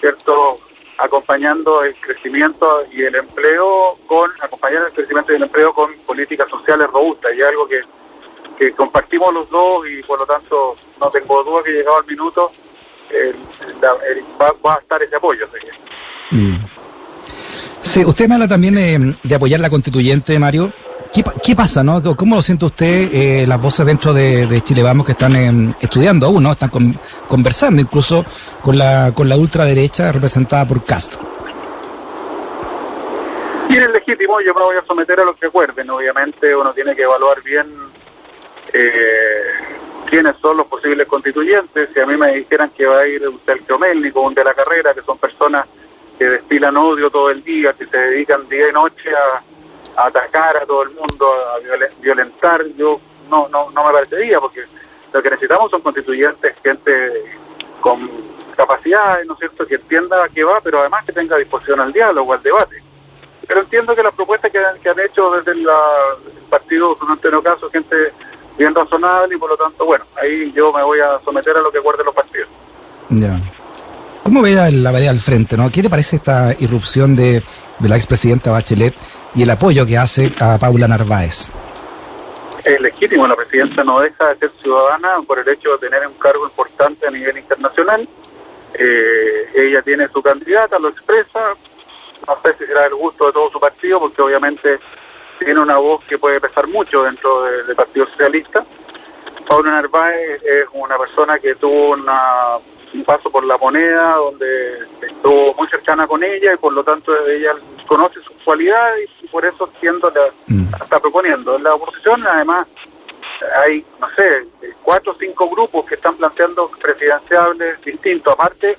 ¿cierto?, 0.00 0.56
acompañando 0.98 1.82
el 1.84 1.94
crecimiento 1.96 2.86
y 2.90 3.02
el 3.02 3.14
empleo 3.14 3.98
con, 4.06 4.30
acompañar 4.40 4.86
el 4.86 4.92
crecimiento 4.92 5.32
y 5.32 5.36
el 5.36 5.42
empleo 5.42 5.74
con 5.74 5.92
políticas 6.06 6.48
sociales 6.48 6.88
robustas 6.90 7.34
y 7.36 7.42
algo 7.42 7.68
que, 7.68 7.82
que 8.58 8.72
compartimos 8.72 9.34
los 9.34 9.50
dos 9.50 9.86
y 9.90 10.02
por 10.02 10.18
lo 10.18 10.26
tanto 10.26 10.74
no 10.98 11.10
tengo 11.10 11.44
duda 11.44 11.62
que 11.62 11.72
llegado 11.72 12.00
el 12.00 12.06
minuto 12.06 12.50
va, 14.64 14.74
a 14.74 14.78
estar 14.78 15.02
ese 15.02 15.16
apoyo. 15.16 15.46
Mm. 16.30 16.56
Sí, 17.80 18.04
usted 18.04 18.28
me 18.28 18.34
habla 18.34 18.48
también 18.48 18.74
de, 19.22 19.34
apoyar 19.34 19.60
la 19.60 19.70
constituyente, 19.70 20.38
Mario. 20.38 20.72
¿Qué, 21.42 21.54
pasa, 21.56 21.82
no? 21.82 22.02
¿Cómo 22.14 22.36
lo 22.36 22.42
siente 22.42 22.66
usted 22.66 23.08
eh, 23.10 23.46
las 23.46 23.58
voces 23.58 23.86
dentro 23.86 24.12
de, 24.12 24.60
Chile 24.60 24.82
Vamos 24.82 25.06
que 25.06 25.12
están 25.12 25.34
em, 25.34 25.72
estudiando 25.80 26.26
aún, 26.26 26.42
no? 26.42 26.50
Están 26.50 26.68
conversando 27.26 27.80
incluso 27.80 28.22
con 28.60 28.76
la, 28.76 29.12
con 29.14 29.26
la 29.26 29.36
ultraderecha 29.38 30.12
representada 30.12 30.68
por 30.68 30.84
Castro. 30.84 31.22
Y 33.70 33.78
es 33.78 33.90
legítimo, 33.90 34.42
yo 34.42 34.52
me 34.52 34.60
voy 34.60 34.76
a 34.76 34.82
someter 34.82 35.18
a 35.20 35.24
lo 35.24 35.34
que 35.34 35.46
acuerden. 35.46 35.88
Obviamente 35.88 36.54
uno 36.54 36.74
tiene 36.74 36.94
que 36.94 37.04
evaluar 37.04 37.42
bien 37.42 37.66
eh, 38.74 39.42
quiénes 40.10 40.36
son 40.42 40.58
los 40.58 40.66
posibles 40.66 41.08
constituyentes. 41.08 41.88
Si 41.94 41.98
a 42.00 42.04
mí 42.04 42.18
me 42.18 42.34
dijeran 42.34 42.68
que 42.76 42.84
va 42.84 43.00
a 43.00 43.06
ir 43.06 43.26
un 43.26 43.40
Sergio 43.46 43.78
Melnico, 43.78 44.20
un 44.20 44.34
de 44.34 44.44
la 44.44 44.52
carrera, 44.52 44.92
que 44.92 45.00
son 45.00 45.16
personas 45.16 45.66
que 46.18 46.26
destilan 46.26 46.76
odio 46.76 47.08
todo 47.08 47.30
el 47.30 47.42
día, 47.42 47.72
que 47.72 47.86
se 47.86 47.96
dedican 47.96 48.46
día 48.50 48.68
y 48.68 48.72
noche 48.72 49.10
a, 49.14 49.42
atacar 49.96 50.56
a 50.56 50.66
todo 50.66 50.82
el 50.82 50.90
mundo, 50.90 51.32
a 51.54 51.58
violentar, 52.00 52.64
yo 52.76 53.00
no, 53.30 53.48
no, 53.48 53.70
no 53.70 53.86
me 53.86 53.92
parecería, 53.92 54.40
porque 54.40 54.64
lo 55.12 55.22
que 55.22 55.30
necesitamos 55.30 55.70
son 55.70 55.80
constituyentes, 55.80 56.54
gente 56.62 57.24
con 57.80 58.08
capacidades, 58.56 59.26
¿no 59.26 59.34
es 59.34 59.38
cierto?, 59.40 59.66
que 59.66 59.76
entienda 59.76 60.24
a 60.24 60.28
qué 60.28 60.44
va, 60.44 60.60
pero 60.62 60.80
además 60.80 61.04
que 61.04 61.12
tenga 61.12 61.36
disposición 61.36 61.80
al 61.80 61.92
diálogo, 61.92 62.32
al 62.32 62.42
debate. 62.42 62.82
Pero 63.46 63.60
entiendo 63.60 63.94
que 63.94 64.02
las 64.02 64.14
propuestas 64.14 64.50
que, 64.50 64.58
han 64.58 65.00
hecho 65.00 65.30
desde 65.32 65.52
el 65.52 65.66
partido, 66.48 66.96
en 67.22 67.34
el 67.34 67.42
caso, 67.42 67.70
gente 67.70 67.96
bien 68.58 68.74
razonable 68.74 69.36
y 69.36 69.38
por 69.38 69.50
lo 69.50 69.56
tanto, 69.56 69.84
bueno, 69.84 70.04
ahí 70.20 70.52
yo 70.52 70.72
me 70.72 70.82
voy 70.82 71.00
a 71.00 71.18
someter 71.24 71.56
a 71.56 71.60
lo 71.60 71.70
que 71.70 71.78
acuerden 71.78 72.06
los 72.06 72.14
partidos. 72.14 72.48
Ya. 73.10 73.38
¿Cómo 74.22 74.42
ve 74.42 74.52
la 74.72 74.90
vereda 74.90 75.10
al 75.10 75.20
frente? 75.20 75.56
¿no? 75.56 75.70
¿Qué 75.70 75.82
te 75.82 75.90
parece 75.90 76.16
esta 76.16 76.52
irrupción 76.58 77.14
de, 77.14 77.42
de 77.78 77.88
la 77.88 77.94
expresidenta 77.94 78.50
Bachelet 78.50 78.94
y 79.36 79.42
el 79.42 79.50
apoyo 79.50 79.84
que 79.86 79.98
hace 79.98 80.32
a 80.40 80.58
Paula 80.58 80.88
Narváez? 80.88 81.50
Es 82.64 82.80
legítimo, 82.80 83.26
la 83.28 83.36
presidenta 83.36 83.84
no 83.84 84.00
deja 84.00 84.30
de 84.30 84.38
ser 84.38 84.50
ciudadana 84.56 85.16
por 85.26 85.38
el 85.38 85.48
hecho 85.48 85.72
de 85.72 85.88
tener 85.88 86.06
un 86.06 86.14
cargo 86.14 86.46
importante 86.46 87.06
a 87.06 87.10
nivel 87.10 87.36
internacional. 87.36 88.08
Eh, 88.74 89.50
ella 89.54 89.82
tiene 89.82 90.08
su 90.08 90.22
candidata, 90.22 90.78
lo 90.78 90.88
expresa, 90.88 91.54
no 92.26 92.38
sé 92.42 92.54
si 92.58 92.64
será 92.64 92.86
el 92.86 92.94
gusto 92.94 93.26
de 93.26 93.32
todo 93.32 93.50
su 93.50 93.60
partido, 93.60 94.00
porque 94.00 94.22
obviamente 94.22 94.78
tiene 95.38 95.60
una 95.60 95.76
voz 95.76 96.02
que 96.04 96.18
puede 96.18 96.40
pesar 96.40 96.66
mucho 96.66 97.04
dentro 97.04 97.44
del 97.44 97.76
Partido 97.76 98.06
Socialista. 98.06 98.64
Pablo 99.46 99.70
Narváez 99.70 100.42
es 100.42 100.66
una 100.72 100.98
persona 100.98 101.38
que 101.38 101.54
tuvo 101.54 101.90
una, 101.90 102.56
un 102.94 103.04
paso 103.04 103.30
por 103.30 103.44
la 103.44 103.58
moneda, 103.58 104.14
donde 104.16 104.78
estuvo 105.02 105.54
muy 105.54 105.68
cercana 105.68 106.06
con 106.06 106.24
ella 106.24 106.54
y 106.54 106.56
por 106.56 106.72
lo 106.72 106.82
tanto 106.82 107.14
ella 107.28 107.52
conoce 107.86 108.20
su 108.20 108.32
cualidad 108.44 108.94
y 109.22 109.26
por 109.28 109.44
eso 109.44 109.68
siendo 109.80 110.10
la, 110.10 110.28
mm. 110.46 110.74
está 110.82 110.98
proponiendo. 110.98 111.56
En 111.56 111.62
la 111.62 111.74
oposición 111.74 112.26
además 112.26 112.66
hay, 113.64 113.84
no 114.00 114.08
sé, 114.10 114.46
cuatro 114.82 115.12
o 115.12 115.16
cinco 115.18 115.48
grupos 115.50 115.84
que 115.86 115.94
están 115.94 116.16
planteando 116.16 116.70
presidenciables 116.80 117.80
distintos, 117.82 118.32
aparte 118.32 118.76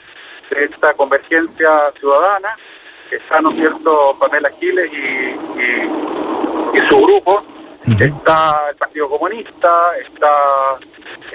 de 0.50 0.66
esta 0.66 0.94
convergencia 0.94 1.92
ciudadana, 2.00 2.56
está, 3.12 3.42
¿no 3.42 3.52
es 3.52 3.58
cierto?, 3.58 4.16
Pamela 4.20 4.50
Giles 4.60 4.92
y, 4.92 6.78
y, 6.78 6.88
su 6.88 7.02
grupo, 7.02 7.44
está 7.94 8.70
el 8.70 8.76
Partido 8.76 9.10
Comunista, 9.10 9.70
está, 10.06 10.28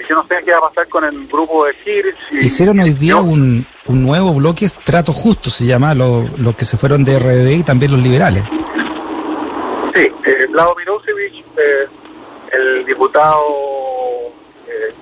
yo 0.07 0.15
no 0.15 0.27
sé 0.27 0.35
qué 0.45 0.51
va 0.51 0.59
a 0.59 0.69
pasar 0.69 0.87
con 0.87 1.03
el 1.03 1.27
grupo 1.27 1.65
de 1.65 1.73
Giles. 1.73 2.15
Hicieron 2.31 2.79
hoy 2.79 2.91
día 2.91 3.17
un, 3.17 3.65
un 3.85 4.03
nuevo 4.03 4.33
bloque, 4.33 4.67
Trato 4.83 5.13
Justo 5.13 5.49
se 5.49 5.65
llama, 5.65 5.95
los 5.95 6.37
lo 6.39 6.55
que 6.55 6.65
se 6.65 6.77
fueron 6.77 7.03
de 7.03 7.19
RD 7.19 7.59
y 7.59 7.63
también 7.63 7.91
los 7.91 8.01
liberales. 8.01 8.43
Sí, 9.93 10.07
eh, 10.25 10.47
Vlado 10.49 10.75
Mirosevic, 10.75 11.45
eh, 11.57 11.87
el 12.51 12.85
diputado 12.85 13.41
eh, 14.67 14.93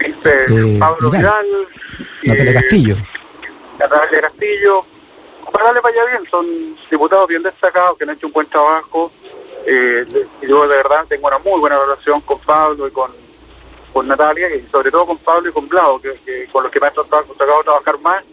este, 0.00 0.44
eh, 0.44 0.78
Pablo 0.78 1.10
Vidal, 1.10 1.46
Natalia 2.24 2.54
Castillo. 2.54 2.96
Natalia 3.78 4.20
Castillo, 4.22 4.84
ojalá 5.44 5.72
le 5.72 5.80
vaya 5.80 6.04
bien, 6.06 6.22
son 6.30 6.46
diputados 6.90 7.28
bien 7.28 7.42
destacados 7.42 7.96
que 7.98 8.04
han 8.04 8.10
hecho 8.10 8.26
un 8.26 8.32
buen 8.32 8.46
trabajo. 8.48 9.12
Eh, 9.66 10.06
yo 10.42 10.62
de 10.66 10.76
verdad 10.76 11.04
tengo 11.08 11.28
una 11.28 11.38
muy 11.38 11.60
buena 11.60 11.78
relación 11.78 12.20
con 12.22 12.38
Pablo 12.40 12.88
y 12.88 12.90
con, 12.90 13.10
con 13.92 14.08
Natalia 14.08 14.54
y 14.54 14.66
sobre 14.70 14.90
todo 14.90 15.06
con 15.06 15.18
Pablo 15.18 15.48
y 15.48 15.52
con 15.52 15.68
Blau, 15.68 16.00
que, 16.00 16.48
con 16.50 16.64
los 16.64 16.72
que 16.72 16.80
me 16.80 16.88
ha 16.88 16.90
tocado, 16.90 17.24
tocado 17.24 17.62
trabajar 17.62 17.98
más 18.00 18.24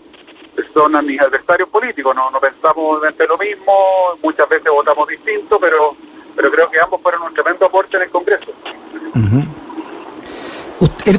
son 0.74 0.94
a 0.96 1.02
mis 1.02 1.20
adversarios 1.22 1.70
políticos, 1.70 2.14
no, 2.14 2.30
no 2.32 2.40
pensamos 2.40 3.02
de 3.02 3.28
lo 3.28 3.38
mismo, 3.38 3.74
muchas 4.22 4.48
veces 4.50 4.70
votamos 4.70 5.08
distinto, 5.08 5.58
pero 5.58 5.96
pero 6.40 6.52
creo 6.52 6.70
que 6.70 6.80
ambos 6.80 7.02
fueron 7.02 7.24
un 7.24 7.34
tremendo 7.34 7.66
aporte 7.66 7.98
en 7.98 8.04
el 8.04 8.10
Congreso. 8.10 8.54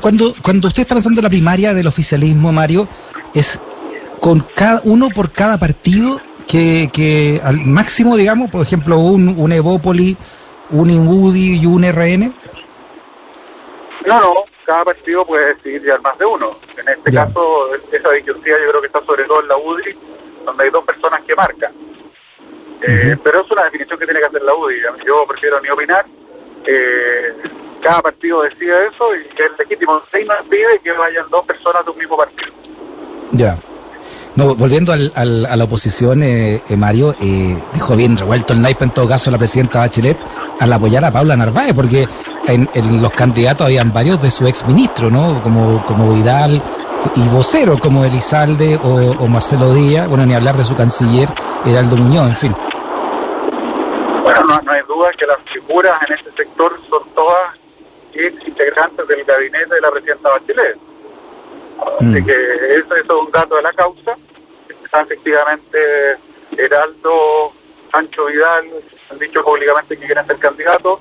cuando, 0.00 0.34
cuando 0.42 0.68
usted 0.68 0.80
está 0.80 0.94
pensando 0.94 1.20
en 1.20 1.24
la 1.24 1.28
primaria 1.28 1.74
del 1.74 1.86
oficialismo, 1.86 2.52
Mario, 2.52 2.88
es 3.34 3.60
con 4.18 4.40
cada 4.54 4.80
uno 4.84 5.10
por 5.10 5.30
cada 5.30 5.58
partido 5.58 6.18
que, 6.50 6.90
que 6.92 7.40
al 7.44 7.60
máximo, 7.64 8.16
digamos, 8.16 8.50
por 8.50 8.62
ejemplo, 8.62 8.98
un, 8.98 9.36
un 9.38 9.52
Evópoli, 9.52 10.16
un 10.70 10.90
INUDI 10.90 11.60
y 11.60 11.66
un 11.66 11.84
RN? 11.84 12.34
No, 14.04 14.20
no, 14.20 14.34
cada 14.64 14.84
partido 14.84 15.24
puede 15.24 15.54
decidir 15.54 15.84
ya 15.84 15.96
más 15.98 16.18
de 16.18 16.24
uno. 16.24 16.56
En 16.76 16.88
este 16.88 17.12
caso, 17.12 17.72
esa 17.92 18.10
disyuntiva 18.10 18.56
yo 18.58 18.70
creo 18.70 18.80
que 18.80 18.86
está 18.88 19.00
sobre 19.04 19.24
todo 19.24 19.42
en 19.42 19.48
la 19.48 19.56
UDI, 19.56 19.96
donde 20.44 20.64
hay 20.64 20.70
dos 20.70 20.84
personas 20.84 21.22
que 21.22 21.36
marcan. 21.36 21.72
Eh, 22.82 23.16
pero 23.22 23.42
es 23.42 23.50
una 23.50 23.64
definición 23.64 23.98
que 23.98 24.06
tiene 24.06 24.20
que 24.20 24.26
hacer 24.26 24.42
la 24.42 24.54
UDI. 24.54 24.80
Yo 25.06 25.24
prefiero 25.28 25.60
ni 25.60 25.68
opinar. 25.68 26.04
Eh, 26.66 27.34
cada 27.80 28.00
partido 28.00 28.42
decide 28.42 28.88
eso 28.88 29.14
y 29.14 29.22
que 29.34 29.44
es 29.44 29.52
legítimo. 29.56 30.02
Seis 30.10 30.26
no 30.26 30.34
pide 30.48 30.80
que 30.82 30.90
vayan 30.90 31.28
dos 31.30 31.44
personas 31.44 31.84
de 31.84 31.90
un 31.92 31.98
mismo 31.98 32.16
partido. 32.16 32.52
Ya. 33.32 33.56
No, 34.36 34.54
volviendo 34.54 34.92
al, 34.92 35.12
a 35.14 35.56
la 35.56 35.64
oposición, 35.64 36.22
eh, 36.22 36.62
eh 36.68 36.76
Mario, 36.76 37.14
eh, 37.20 37.56
dijo 37.74 37.96
bien 37.96 38.16
revuelto 38.16 38.52
el 38.52 38.62
naipe 38.62 38.84
en 38.84 38.90
todo 38.90 39.08
caso 39.08 39.30
la 39.30 39.38
presidenta 39.38 39.80
Bachelet 39.80 40.16
al 40.60 40.72
apoyar 40.72 41.04
a 41.04 41.10
Paula 41.10 41.36
Narváez, 41.36 41.74
porque 41.74 42.08
en, 42.46 42.68
los 43.02 43.10
candidatos 43.12 43.66
habían 43.66 43.92
varios 43.92 44.22
de 44.22 44.30
su 44.30 44.46
ex 44.46 44.66
ministro, 44.66 45.10
¿no? 45.10 45.42
Como, 45.42 45.84
como 45.84 46.12
Vidal 46.12 46.62
y 47.16 47.28
vocero 47.28 47.78
como 47.78 48.04
Elizalde 48.04 48.78
o, 48.82 49.26
Marcelo 49.26 49.74
Díaz, 49.74 50.08
bueno, 50.08 50.26
ni 50.26 50.34
hablar 50.34 50.56
de 50.56 50.64
su 50.64 50.76
canciller 50.76 51.28
Heraldo 51.64 51.96
Muñoz, 51.96 52.28
en 52.28 52.36
fin. 52.36 52.56
Bueno, 54.22 54.40
no, 54.46 54.72
hay 54.72 54.82
duda 54.86 55.10
que 55.18 55.26
las 55.26 55.38
figuras 55.52 56.00
en 56.06 56.14
este 56.14 56.30
sector 56.32 56.78
son 56.88 57.02
todas 57.14 57.56
integrantes 58.46 59.08
del 59.08 59.24
gabinete 59.24 59.74
de 59.74 59.80
la 59.80 59.90
presidenta 59.90 60.28
Bachelet. 60.30 60.89
Así 61.98 62.20
mm. 62.20 62.26
que 62.26 62.76
eso, 62.76 62.94
es 62.96 63.08
un 63.08 63.30
dato 63.30 63.56
de 63.56 63.62
la 63.62 63.72
causa. 63.72 64.16
Está 64.84 65.02
efectivamente 65.02 66.16
Heraldo, 66.56 67.52
Sancho 67.90 68.26
Vidal, 68.26 68.66
han 69.10 69.18
dicho 69.18 69.42
públicamente 69.42 69.96
que 69.96 70.06
quieren 70.06 70.26
ser 70.26 70.38
candidatos. 70.38 71.00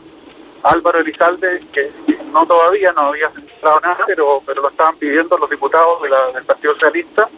Álvaro 0.64 1.00
Elizalde, 1.00 1.64
que 1.72 1.92
no 2.34 2.46
todavía, 2.46 2.92
no 2.92 3.08
había 3.08 3.28
entrado 3.28 3.80
nada, 3.80 4.04
pero, 4.06 4.42
pero 4.46 4.62
lo 4.62 4.70
estaban 4.70 4.96
pidiendo 4.98 5.38
los 5.38 5.50
diputados 5.50 6.02
de 6.02 6.10
la, 6.10 6.32
del 6.34 6.44
Partido 6.44 6.74
Socialista 6.74 7.30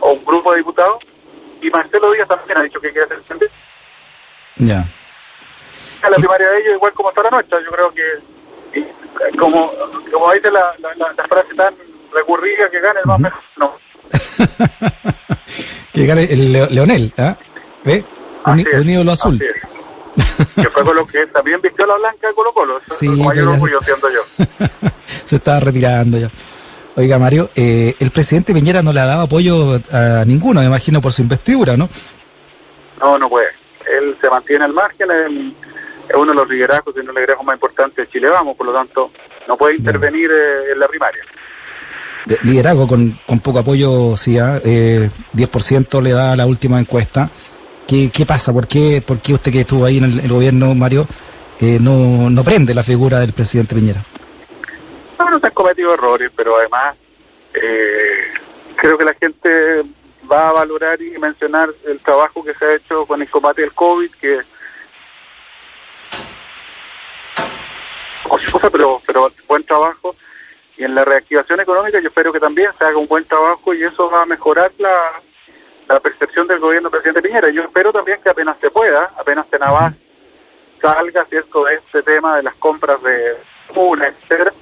o 0.00 0.12
un 0.12 0.24
grupo 0.24 0.52
de 0.52 0.58
diputados. 0.58 1.02
Y 1.60 1.70
Marcelo 1.70 2.12
Díaz 2.12 2.28
también 2.28 2.58
ha 2.58 2.62
dicho 2.62 2.80
que 2.80 2.92
quiere 2.92 3.08
ser 3.08 3.22
candidato. 3.22 3.54
Ya. 4.56 4.84
La 6.02 6.16
primaria 6.16 6.50
de 6.50 6.60
ellos, 6.60 6.74
igual 6.74 6.92
como 6.92 7.08
está 7.08 7.22
la 7.22 7.30
nuestra, 7.30 7.60
yo 7.60 7.70
creo 7.70 7.92
que, 7.92 9.38
como, 9.38 9.72
como 10.12 10.32
dice 10.32 10.50
la, 10.50 10.74
la, 10.78 10.94
la 10.94 11.24
frase 11.24 11.54
tan 11.54 11.74
recurría 12.18 12.68
que 12.70 12.80
gane 12.80 13.00
el 13.00 13.06
más 13.06 13.20
mejor. 13.20 13.40
No. 13.56 13.74
que 15.92 16.06
gane 16.06 16.24
el 16.24 16.52
Leonel, 16.52 17.12
¿ah? 17.18 17.36
¿Ve? 17.84 18.04
Un, 18.46 18.64
un 18.80 18.88
ídolo 18.88 19.12
azul. 19.12 19.38
que 19.38 20.70
fue 20.70 20.84
con 20.84 20.96
lo 20.96 21.06
que 21.06 21.26
también 21.28 21.60
vistió 21.60 21.86
la 21.86 21.96
blanca 21.96 22.28
de 22.28 22.34
Colo 22.34 22.52
Colo. 22.52 22.80
Eso 22.86 22.94
sí, 22.94 23.08
mayor 23.08 23.48
orgullo 23.48 23.78
yo. 23.80 24.46
Se 25.24 25.36
estaba 25.36 25.60
retirando 25.60 26.18
ya. 26.18 26.30
Oiga, 26.96 27.18
Mario, 27.18 27.50
eh, 27.54 27.94
el 28.00 28.10
presidente 28.10 28.52
Piñera 28.52 28.82
no 28.82 28.92
le 28.92 29.00
ha 29.00 29.06
dado 29.06 29.22
apoyo 29.22 29.80
a 29.92 30.24
ninguno, 30.26 30.60
me 30.60 30.66
imagino, 30.66 31.00
por 31.00 31.12
su 31.12 31.22
investidura, 31.22 31.76
¿no? 31.76 31.88
No, 33.00 33.18
no 33.18 33.28
puede. 33.28 33.48
Él 33.86 34.16
se 34.20 34.28
mantiene 34.28 34.64
al 34.64 34.72
margen, 34.72 35.08
es 36.08 36.14
uno 36.14 36.32
de 36.32 36.34
los 36.34 36.48
liderazgos 36.48 36.96
y 36.96 37.00
uno 37.00 37.08
de 37.08 37.12
los 37.12 37.16
liderazgos 37.16 37.46
más 37.46 37.54
importantes 37.54 38.06
de 38.06 38.12
Chile 38.12 38.28
Vamos, 38.28 38.56
por 38.56 38.66
lo 38.66 38.72
tanto, 38.72 39.12
no 39.46 39.56
puede 39.56 39.76
intervenir 39.76 40.30
eh, 40.30 40.72
en 40.72 40.78
la 40.80 40.88
primaria 40.88 41.22
liderazgo 42.42 42.86
con, 42.86 43.18
con 43.26 43.40
poco 43.40 43.60
apoyo, 43.60 44.16
sí, 44.16 44.36
eh, 44.38 45.10
10% 45.34 46.02
le 46.02 46.12
da 46.12 46.36
la 46.36 46.46
última 46.46 46.78
encuesta. 46.78 47.30
¿Qué, 47.86 48.10
qué 48.12 48.26
pasa? 48.26 48.52
¿Por 48.52 48.66
qué, 48.66 49.02
¿Por 49.04 49.18
qué 49.20 49.34
usted 49.34 49.50
que 49.50 49.60
estuvo 49.60 49.84
ahí 49.84 49.98
en 49.98 50.04
el, 50.04 50.28
gobierno, 50.28 50.74
Mario, 50.74 51.06
eh, 51.60 51.78
no, 51.80 52.28
no 52.28 52.44
prende 52.44 52.74
la 52.74 52.82
figura 52.82 53.20
del 53.20 53.32
presidente 53.32 53.74
Piñera? 53.74 54.04
No, 55.18 55.30
no 55.30 55.38
se 55.38 55.46
han 55.46 55.54
cometido 55.54 55.94
errores, 55.94 56.30
pero 56.36 56.56
además 56.58 56.96
eh, 57.54 58.32
creo 58.76 58.98
que 58.98 59.04
la 59.04 59.14
gente 59.14 59.82
va 60.30 60.50
a 60.50 60.52
valorar 60.52 61.00
y 61.00 61.18
mencionar 61.18 61.70
el 61.86 62.00
trabajo 62.02 62.44
que 62.44 62.52
se 62.54 62.64
ha 62.64 62.74
hecho 62.74 63.06
con 63.06 63.22
el 63.22 63.30
combate 63.30 63.62
del 63.62 63.72
COVID, 63.72 64.10
que 64.20 64.40
pero, 68.70 69.00
pero 69.06 69.32
buen 69.46 69.64
trabajo 69.64 70.14
y 70.78 70.84
en 70.84 70.94
la 70.94 71.04
reactivación 71.04 71.60
económica 71.60 71.98
yo 72.00 72.08
espero 72.08 72.32
que 72.32 72.38
también 72.40 72.70
se 72.78 72.84
haga 72.84 72.96
un 72.96 73.08
buen 73.08 73.24
trabajo 73.24 73.74
y 73.74 73.82
eso 73.82 74.08
va 74.08 74.22
a 74.22 74.26
mejorar 74.26 74.70
la, 74.78 75.20
la 75.88 76.00
percepción 76.00 76.46
del 76.46 76.60
gobierno 76.60 76.88
del 76.88 77.00
presidente 77.00 77.28
Piñera. 77.28 77.50
Yo 77.50 77.62
espero 77.62 77.92
también 77.92 78.20
que 78.22 78.30
apenas 78.30 78.56
se 78.60 78.70
pueda, 78.70 79.10
apenas 79.18 79.48
Tenabas 79.48 79.94
salga, 80.80 81.24
¿cierto?, 81.26 81.64
de 81.64 81.74
este 81.74 82.02
tema 82.02 82.36
de 82.36 82.44
las 82.44 82.54
compras 82.54 83.02
de 83.02 83.36
una, 83.74 84.06
etcétera, 84.06 84.52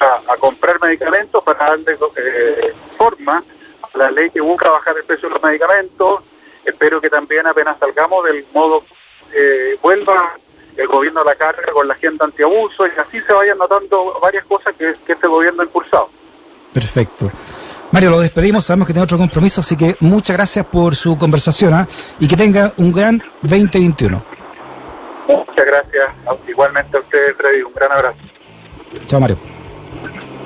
a, 0.00 0.36
comprar 0.38 0.80
medicamentos 0.80 1.44
para 1.44 1.58
darle 1.58 1.96
eh, 2.16 2.74
forma 2.96 3.44
a 3.82 3.98
la 3.98 4.10
ley 4.10 4.30
que 4.30 4.40
busca 4.40 4.70
bajar 4.70 4.96
el 4.96 5.04
precio 5.04 5.28
de 5.28 5.34
los 5.34 5.42
medicamentos. 5.42 6.22
Espero 6.64 7.00
que 7.00 7.08
también 7.08 7.46
apenas 7.46 7.78
salgamos 7.78 8.24
del 8.24 8.44
modo, 8.52 8.84
eh, 9.32 9.78
vuelva 9.80 10.36
el 10.76 10.86
gobierno 10.86 11.24
la 11.24 11.34
carga 11.34 11.72
con 11.72 11.86
la 11.86 11.94
agenda 11.94 12.24
antiabuso 12.24 12.86
y 12.86 12.90
así 12.98 13.20
se 13.20 13.32
vayan 13.32 13.58
notando 13.58 14.18
varias 14.20 14.44
cosas 14.46 14.74
que, 14.76 14.90
este 14.90 15.26
gobierno 15.26 15.62
ha 15.62 15.64
impulsado. 15.64 16.08
Perfecto. 16.72 17.30
Mario, 17.92 18.10
lo 18.10 18.20
despedimos, 18.20 18.64
sabemos 18.64 18.86
que 18.86 18.92
tiene 18.92 19.04
otro 19.04 19.18
compromiso, 19.18 19.60
así 19.60 19.76
que 19.76 19.96
muchas 20.00 20.36
gracias 20.36 20.64
por 20.66 20.94
su 20.94 21.18
conversación 21.18 21.74
¿ah? 21.74 21.88
y 22.20 22.28
que 22.28 22.36
tenga 22.36 22.72
un 22.76 22.92
gran 22.92 23.20
2021. 23.42 24.22
Muchas 25.26 25.66
gracias, 25.66 26.10
igualmente 26.48 26.96
a 26.96 27.00
usted, 27.00 27.34
Freddy, 27.36 27.62
un 27.62 27.74
gran 27.74 27.92
abrazo. 27.92 28.18
Chao, 29.06 29.20
Mario. 29.20 29.59